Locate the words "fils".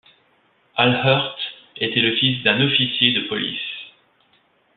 2.15-2.41